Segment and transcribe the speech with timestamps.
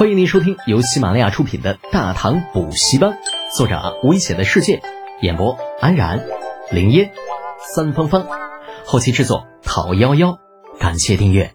[0.00, 3.10] 欢迎您收听由喜马拉雅出品的《大唐补习班》，
[3.54, 4.80] 作者危险的世界，
[5.20, 6.24] 演播安然、
[6.70, 7.12] 林烟、
[7.74, 8.26] 三芳芳，
[8.86, 10.38] 后期制作讨幺幺，
[10.78, 11.52] 感谢订阅。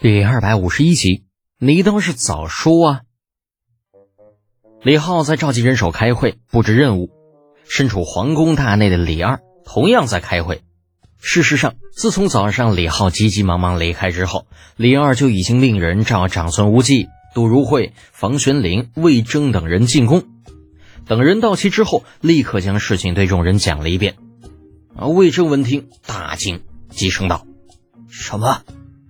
[0.00, 1.26] 第二百五十一集，
[1.60, 3.00] 你倒是早说啊！
[4.82, 7.08] 李浩在召集人手开会布置任务，
[7.68, 10.62] 身处皇宫大内的李二同样在开会。
[11.20, 17.06] 事实上，自从早上李浩急急忙忙离开之后，李二就已经令人召长孙无忌。
[17.38, 20.24] 杜如晦、房玄龄、魏征等人进宫，
[21.06, 24.16] 等人到齐之后，立刻将事情对众人讲了一遍。
[24.96, 27.46] 啊，魏征闻听大惊，急声道
[28.10, 28.64] ：“什么？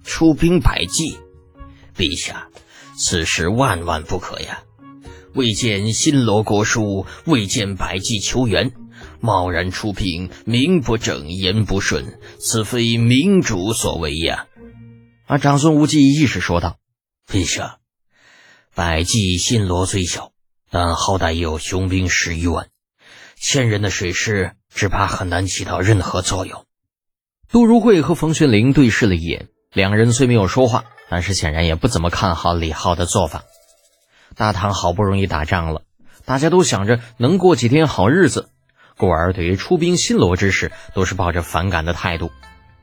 [0.05, 1.17] 出兵百济？
[1.97, 2.49] 陛下，
[2.99, 4.63] 此事万万不可呀！
[5.33, 8.73] 未见新罗国书，未见百济求援，
[9.23, 14.49] 贸然出兵，名不正言不顺，此非明主所为呀！”
[15.25, 16.77] 啊，长孙无忌亦是说道
[17.27, 17.79] ：“陛下。”
[18.79, 20.31] 百济新罗虽小，
[20.71, 22.69] 但好歹也有雄兵十余万，
[23.35, 26.65] 千人的水师只怕很难起到任何作用。
[27.51, 33.43] 杜如晦和冯玄龄对视了一眼，两人虽没有说话，但是显然也不怎么看好李浩的做法。
[34.37, 35.83] 大唐好不容易打仗了，
[36.25, 38.49] 大家都想着能过几天好日子，
[38.97, 42.31] 故而对于出兵新罗之事都是抱着反感的态度。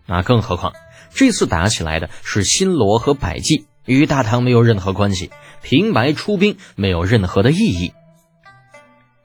[0.05, 0.73] 那更何况
[1.13, 3.65] 这次打起来的是新罗和百济。
[3.85, 5.29] 与大唐没有任何关系，
[5.65, 7.91] 平白出兵没有任何的意义。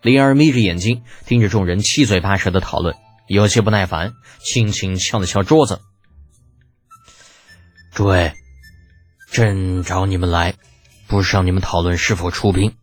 [0.01, 2.97] 李二眯着眼睛听着众人七嘴八舌的讨论，
[3.29, 5.83] 有些不耐烦，轻轻敲了敲桌子
[7.93, 8.33] ：“诸位，
[9.31, 10.55] 朕找你们来，
[11.07, 12.75] 不是让你们讨论是否出兵，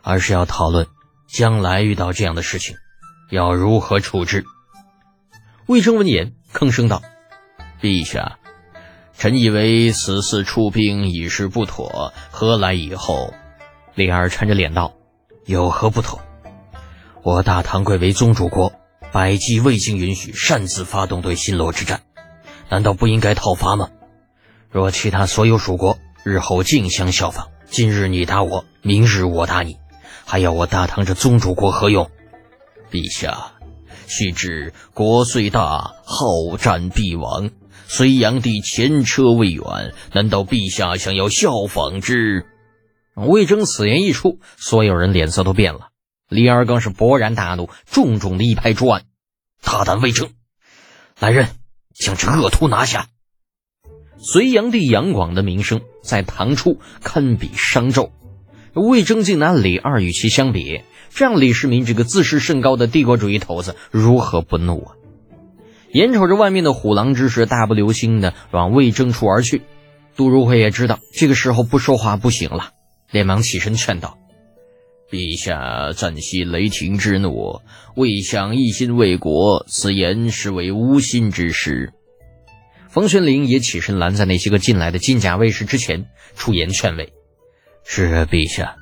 [0.00, 0.86] 而是要讨论
[1.28, 2.76] 将来遇到这样的事情，
[3.30, 4.46] 要如何处置。”
[5.68, 7.02] 魏征闻言吭声道
[7.82, 8.38] ：“陛下。”
[9.20, 13.34] 臣以为此次出兵已是不妥，何来以后？
[13.94, 14.94] 李二沉着脸道
[15.44, 16.22] ：“有何不妥？
[17.22, 18.72] 我大唐贵为宗主国，
[19.12, 22.00] 百济未经允许擅自发动对新罗之战，
[22.70, 23.90] 难道不应该讨伐吗？
[24.70, 29.76] 若其他所有属国日后竞相效仿，今日你打我，明日我打你，
[30.24, 32.10] 还要我大唐这宗主国何用？
[32.90, 33.52] 陛下，
[34.06, 37.50] 须知国虽大，好战必亡。”
[37.92, 42.46] 隋炀帝前车未远，难道陛下想要效仿之？
[43.16, 45.88] 魏征此言一出，所有人脸色都变了。
[46.28, 49.02] 李二更是勃然大怒，重重的一拍桌案
[49.60, 50.30] ：“大胆魏征，
[51.18, 51.48] 来人，
[51.92, 53.08] 将这恶徒拿下！”
[54.22, 58.12] 隋炀帝杨广的名声在唐初堪比商纣，
[58.72, 64.94] 魏征竟拿李二与其相比，这让李世民这个自视甚高的帝国主义头子如何不怒啊？
[65.92, 69.62] 眼瞅着外面的虎狼之师大步流星的往魏征处而去，
[70.16, 72.70] 杜如晦也知道这个时候不说话不行了，
[73.10, 74.16] 连忙起身劝道
[75.10, 77.60] ：“陛下暂息雷霆之怒，
[77.96, 81.92] 未想一心为国，此言实为无心之失。”
[82.88, 87.12] 冯玄龄也起身拦在那些个进来的金甲卫士之前，出言劝慰
[87.84, 88.76] ：“是陛下，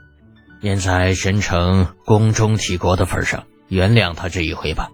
[0.61, 4.91] 念在神诚宫中体国的份上，原谅他这一回吧。”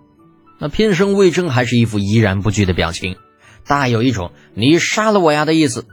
[0.65, 3.19] 那偏生魏征还是一副怡然不惧的表情，
[3.67, 5.87] 大有一种“你杀了我呀”的意思。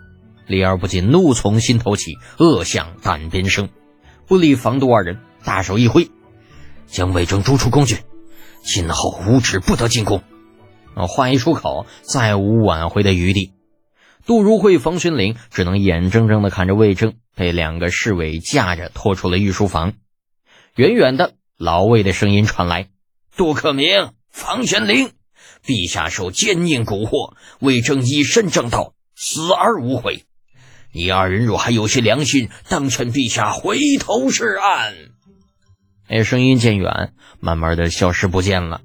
[0.48, 3.68] 李二不禁怒从心头起，恶向胆边生，
[4.28, 6.10] 不理防杜二人，大手一挥，
[6.88, 7.98] 将魏征逐出宫去，
[8.64, 10.24] 今后无旨不得进宫。
[10.96, 13.52] 啊话一出口，再无挽回的余地。
[14.26, 19.96] 杜如晦、冯玄龄只能眼睁睁地看着魏征被两个侍卫架着拖出了御书房。
[20.78, 22.88] 远远的，老魏的声音传来
[23.36, 25.12] ：“杜克明。”房玄龄，
[25.66, 30.26] 陛下受奸佞蛊惑，魏征以身正道，死而无悔。
[30.94, 34.94] 你二人若还有些良心，当劝陛下回头是岸。
[36.10, 38.82] 那声音渐远，慢慢的消失不见了。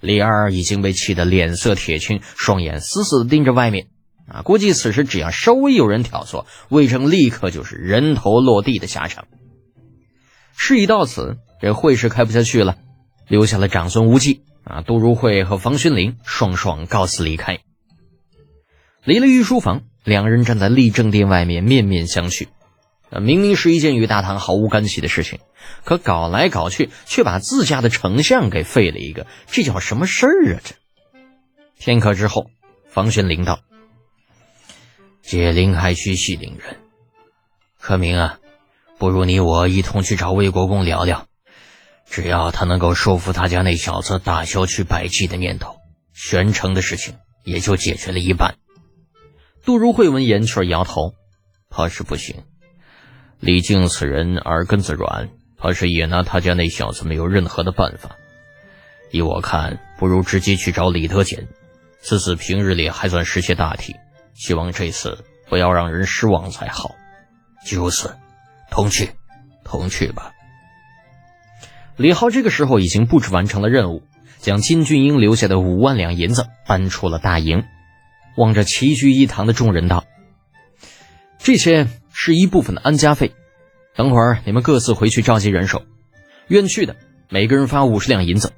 [0.00, 3.88] 李二已经被气得脸色铁青，双眼死死的盯着外面。
[4.28, 9.26] 啊，估计此时只要稍微有人挑唆，魏征立刻就是人头落地的下场。
[10.56, 12.76] 事已到此，这会是开不下去了，
[13.26, 14.42] 留下了长孙无忌。
[14.68, 14.82] 啊！
[14.82, 17.60] 杜如晦和房玄龄双双告辞离开。
[19.02, 22.48] 离了御书房，两人站在立正殿外面，面面相觑。
[23.22, 25.38] 明明是一件与大唐毫无干系的事情，
[25.84, 30.60] 可搞来搞去，却把自家的丞相给废了一个，这叫什么事儿啊？
[30.60, 30.76] 这
[31.78, 32.50] 片刻之后，
[32.90, 33.60] 房玄龄道
[35.22, 36.76] ：“解铃还须系铃人，
[37.80, 38.38] 可明啊，
[38.98, 41.27] 不如你我一同去找魏国公聊聊。”
[42.10, 45.76] 只要他能够说服他家那小子打消去百济的念头，
[46.12, 48.56] 玄城的事情也就解决了一半。
[49.64, 51.14] 杜如晦闻言却摇头
[51.68, 52.44] ：“怕是不行。
[53.38, 55.28] 李靖此人耳根子软，
[55.58, 58.16] 怕是也拿他家那小子没有任何的办法。
[59.10, 61.46] 依我看，不如直接去找李德俭。
[62.00, 63.94] 此次平日里还算识些大体，
[64.34, 66.94] 希望这次不要让人失望才好。
[67.66, 68.16] 就此，
[68.70, 69.10] 同去，
[69.64, 70.32] 同去吧。
[71.98, 74.04] 李浩这个时候已经布置完成了任务，
[74.38, 77.64] 将金俊英留下的五万两银子搬出了大营，
[78.36, 80.04] 望着齐聚一堂的众人道
[81.42, 83.34] ：“这些是一部分的安家费，
[83.96, 85.82] 等会儿你们各自回去召集人手，
[86.46, 86.94] 愿去的
[87.30, 88.52] 每个人发五十两银子，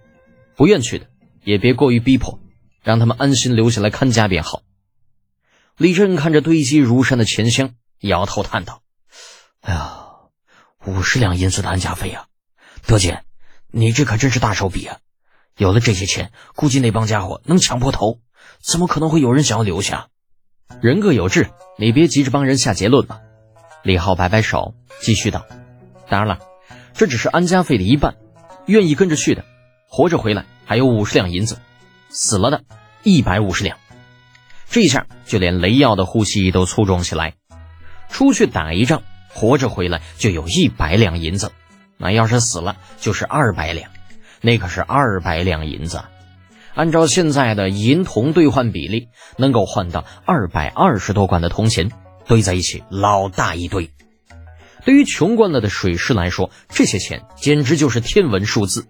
[0.55, 1.07] 不愿去的
[1.43, 2.41] 也别过于逼迫，
[2.83, 4.61] 让他们安心留下来看家便好。”
[5.79, 7.71] 李振看着堆积如山的钱箱，
[8.01, 8.83] 摇头叹道
[9.63, 9.97] ：“哎呀，
[10.85, 12.27] 五十两银子的安家费啊，
[12.87, 13.25] 德简。”
[13.73, 14.99] 你这可真是大手笔啊！
[15.57, 18.19] 有了这些钱，估计那帮家伙能抢破头，
[18.61, 20.09] 怎么可能会有人想要留下？
[20.81, 23.21] 人各有志，你别急着帮人下结论嘛。
[23.83, 25.47] 李浩摆摆手，继续道
[26.09, 26.39] ：“当然了，
[26.95, 28.17] 这只是安家费的一半，
[28.67, 29.45] 愿意跟着去的，
[29.89, 31.59] 活着回来还有五十两银子，
[32.09, 32.65] 死了的
[33.03, 33.79] 一百五十两。
[34.69, 37.35] 这一下，就连雷耀的呼吸都粗重起来。
[38.09, 41.53] 出去打一仗，活着回来就有一百两银子。”
[42.01, 43.91] 那要是死了，就是二百两，
[44.41, 46.01] 那可是二百两银子。
[46.75, 51.91] 按照现在的银铜兑换比例，能够换到二百二十多贯的铜钱，
[52.27, 53.91] 堆在一起老大一堆。
[54.85, 58.87] 对于穷惯了的水师来说，这些钱简直就是天文数字。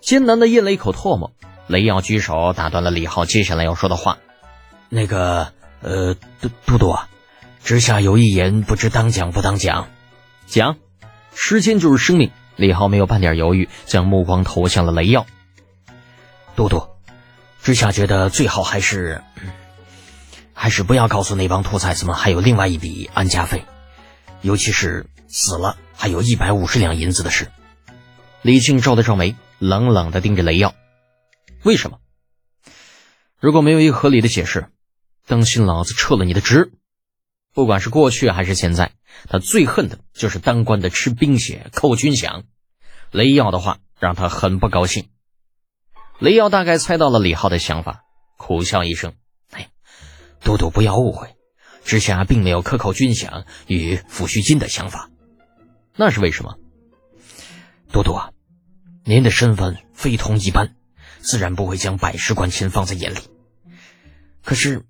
[0.00, 1.32] 艰难的咽了一口唾沫，
[1.66, 4.18] 雷耀举手打断了李浩接下来要说的话
[4.88, 5.52] ：“那个，
[5.82, 7.08] 呃，都都督啊，
[7.62, 9.88] 之下有一言，不知当讲不当讲？
[10.46, 10.76] 讲。”
[11.34, 15.26] 时间就是生命，李浩没有半点犹豫，将目光投向了雷耀。
[16.54, 16.88] 嘟嘟，
[17.62, 19.22] 之下觉得最好还是，
[20.52, 23.64] 还是不要告诉那帮兔崽子们还有另外一笔安家费，
[24.42, 27.50] 尤其是死了还有一百五十两银子的事。
[28.42, 30.74] 李靖皱了皱眉，冷冷的盯着雷耀
[31.64, 31.98] ：“为什么？
[33.40, 34.66] 如果没有一个合理的解释，
[35.26, 36.72] 当心老子撤了你的职。”
[37.54, 38.92] 不管是过去还是现在，
[39.28, 42.44] 他最恨的就是当官的吃兵血、扣军饷。
[43.10, 45.10] 雷耀的话让他很不高兴。
[46.18, 48.04] 雷耀大概猜到了李浩的想法，
[48.38, 49.14] 苦笑一声
[49.52, 49.68] ：“哎，
[50.42, 51.36] 都督不要误会，
[51.84, 55.10] 之下并没有克扣军饷与抚恤金的想法。
[55.94, 56.56] 那是为什么？
[57.90, 58.30] 都督啊，
[59.04, 60.74] 您的身份非同一般，
[61.20, 63.18] 自然不会将百十贯钱放在眼里。
[64.42, 64.86] 可是……”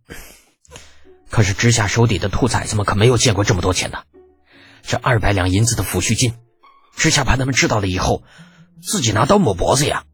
[1.32, 4.00] 可是直下手底的兔崽子们可没有见过这么多钱呢，
[4.82, 6.34] 这二百两银子的抚恤金，
[6.94, 8.23] 直下怕他们知道了以后，
[8.82, 10.05] 自己拿刀抹脖子呀。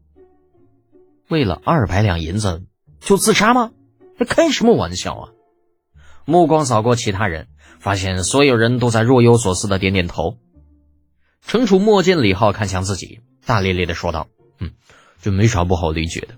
[1.27, 2.63] 为了二百两银子
[3.01, 3.71] 就自杀吗？
[4.17, 5.29] 这开什么玩笑啊！
[6.23, 7.49] 目光扫过其他人，
[7.79, 10.37] 发现所有人都在若有所思的点点头。
[11.45, 14.29] 程楚墨见李浩看向自己，大咧咧的说道
[14.59, 14.71] ：“嗯，
[15.21, 16.35] 这没啥不好理解的，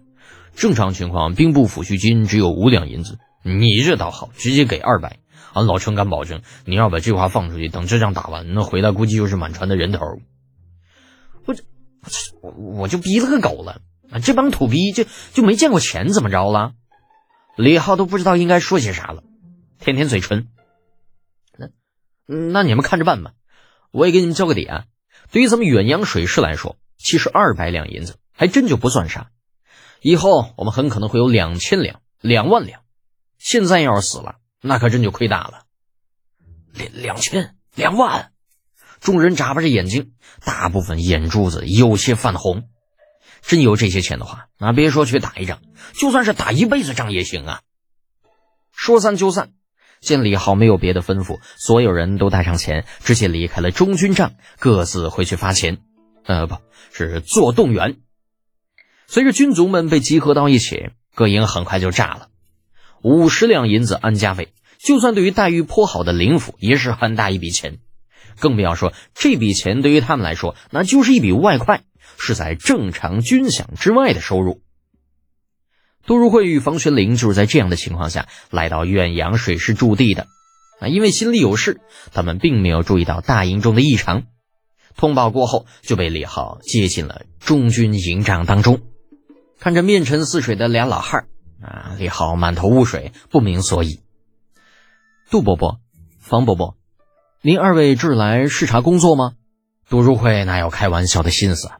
[0.55, 5.19] 正常情况兵部抚恤金只有五两银子。”你这倒好，直接给二百。
[5.53, 9.99] 俺老程敢保证，你要把这话放出去，等这仗打完，那回来估计又是满船的人头。
[11.45, 11.63] 我这，
[12.41, 14.19] 我我就逼了个狗了啊！
[14.19, 15.03] 这帮土逼就
[15.33, 16.73] 就没见过钱怎么着了？
[17.57, 19.23] 李浩都不知道应该说些啥了，
[19.79, 20.47] 舔舔嘴唇。
[21.57, 21.67] 那
[22.25, 23.33] 那你们看着办吧。
[23.91, 24.85] 我也给你们交个底啊。
[25.31, 29.31] 对于咱们远洋水师来说，其实二百两银子还真就不算啥。
[30.01, 32.81] 以后我们很可能会有两千两、两万两。
[33.41, 35.63] 现在要是死了，那可真就亏大了。
[36.73, 38.31] 两两千两万，
[38.99, 40.13] 众人眨巴着眼睛，
[40.45, 42.69] 大部分眼珠子有些泛红。
[43.41, 45.59] 真有这些钱的话，那别说去打一仗，
[45.93, 47.61] 就算是打一辈子仗也行啊。
[48.71, 49.53] 说散就散，
[50.01, 55.79] 见李浩没有别的吩咐，所有人都带上钱，直接离开了中军帐，各自回去发钱。
[56.23, 56.57] 呃，不
[56.93, 58.01] 是做动员。
[59.07, 62.27] 随着军卒们被集合到一起，各营很快就炸了。
[63.01, 67.79] 五十两银子安家费，就算对于待遇颇好的林府也是很大一笔钱，
[68.39, 71.83] 更不要说这笔钱对于他们来说，那就是一笔外快，
[72.17, 74.61] 是在正常军饷之外的收入。
[76.05, 80.27] 杜如晦与房玄龄就是在这样的情况下来到远洋水师驻地的。
[80.79, 81.79] 啊，因为心里有事，
[82.11, 84.23] 他们并没有注意到大营中的异常。
[84.97, 88.81] 通报过后，就被李浩接进了中军营帐当中，
[89.59, 91.27] 看着面沉似水的俩老汉儿。
[91.61, 91.95] 啊！
[91.97, 94.01] 李浩满头雾水，不明所以。
[95.29, 95.79] 杜伯伯、
[96.19, 96.75] 方伯伯，
[97.41, 99.33] 您二位这是来视察工作吗？
[99.89, 101.71] 杜如晦哪有开玩笑的心思，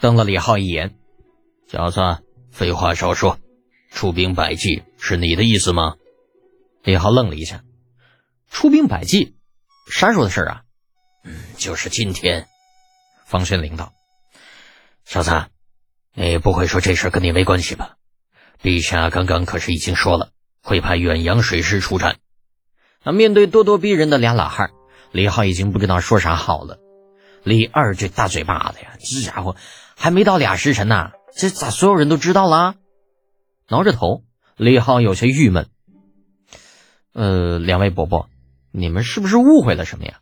[0.00, 0.96] 瞪了李浩一眼
[1.70, 2.00] ：“小子，
[2.50, 3.38] 废话少说，
[3.90, 5.94] 出兵百计是你的意思吗？”
[6.82, 7.62] 李浩愣了一下
[8.50, 9.36] ：“出兵百计，
[9.90, 10.62] 啥时候的事啊？
[11.24, 12.48] 嗯就是今天。
[13.26, 13.92] 方宣灵道
[15.04, 15.46] ：“小子，
[16.14, 17.96] 你不会说这事跟你没关系吧？
[18.62, 20.30] 陛下刚刚可是已经说了，
[20.62, 22.18] 会派远洋水师出战。”
[23.02, 24.70] 那面对咄咄逼人的俩老汉，
[25.10, 26.78] 李浩已经不知道说啥好了。
[27.42, 29.56] 李二这大嘴巴子呀，这家伙
[29.96, 32.74] 还没到俩时辰呢，这咋所有人都知道了？
[33.68, 34.24] 挠着头，
[34.56, 35.68] 李浩有些郁闷。
[37.14, 38.28] 呃，两位伯伯，
[38.70, 40.18] 你们是不是误会了什么呀？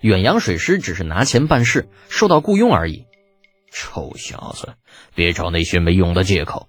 [0.00, 3.06] 远洋水师只是拿钱办事，受到雇佣而已。
[3.70, 4.74] 臭小子，
[5.14, 6.68] 别找那些没用的借口！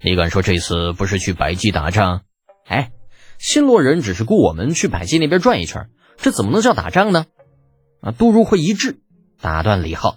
[0.00, 2.22] 你敢说这次不是去百济打仗？
[2.66, 2.92] 哎，
[3.38, 7.26] 新罗人只是雇我们去百济那边转一圈，这怎么能叫打仗呢？
[8.00, 9.00] 啊，杜如晦一致。
[9.40, 10.16] 打断李浩，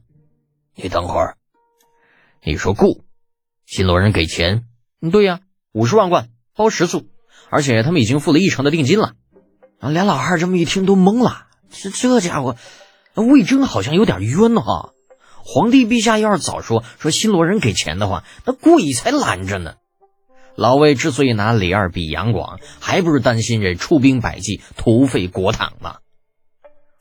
[0.76, 1.38] 你等会儿，
[2.44, 3.04] 你说雇
[3.66, 4.66] 新罗人给钱？
[5.12, 5.42] 对呀，
[5.74, 7.08] 五十万贯包食宿，
[7.50, 9.14] 而且他们已经付了一成的定金了。
[9.80, 12.56] 啊，俩老汉这么一听都懵了，这这家伙
[13.14, 14.94] 魏征好像有点冤哈。
[15.44, 19.76] 皇帝陛下要是早说说新罗人给钱的话，那贵才拦着呢。
[20.56, 25.98] 老魏之所以拿李二比杨广，还不是担心这出兵百济土匪国帑吗？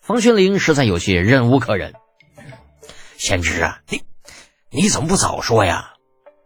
[0.01, 1.95] 方玄龄实在有些忍无可忍。
[3.17, 4.03] 贤侄啊，你
[4.71, 5.95] 你怎么不早说呀？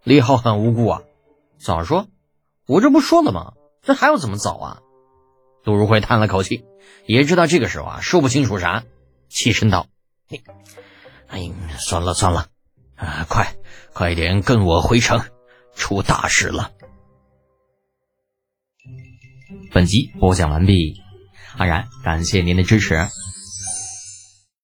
[0.02, 1.02] 李浩很无辜啊，
[1.58, 2.08] 早说，
[2.66, 3.52] 我这不说了吗？
[3.82, 4.78] 这还要怎么早啊？
[5.62, 6.64] 杜如晦叹了口气，
[7.06, 8.82] 也知道这个时候啊说不清楚啥，
[9.28, 9.86] 起身道
[10.28, 10.42] ：“你，
[11.28, 12.48] 哎，算了算了，
[12.96, 13.54] 啊，快
[13.92, 15.20] 快点跟我回城，
[15.74, 16.72] 出大事了。”
[19.72, 21.00] 本集播讲完毕，
[21.56, 23.08] 安然感谢您的支持。